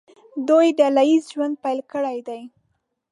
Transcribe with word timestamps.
دوی 0.47 0.67
ډله 0.79 1.03
ییز 1.09 1.23
ژوند 1.33 1.55
پیل 1.63 1.79
کړی 1.91 2.17
دی. 2.27 2.41